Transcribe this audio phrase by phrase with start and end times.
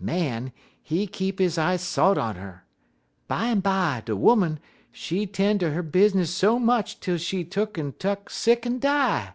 [0.00, 0.50] Man,
[0.82, 2.64] he keep his eyes sot on 'er.
[3.28, 4.58] Bimeby, de 'Oman,
[4.90, 9.34] she 'ten' ter her bizness so much tel she tuck'n tuck sick en die.